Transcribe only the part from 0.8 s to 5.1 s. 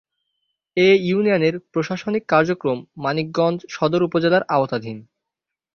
এ ইউনিয়নের প্রশাসনিক কার্যক্রম মানিকগঞ্জ সদর উপজেলার আওতাধীন।